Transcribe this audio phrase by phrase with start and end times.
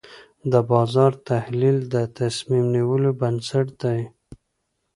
[0.51, 3.99] د بازار تحلیل د تصمیم نیولو بنسټ دی.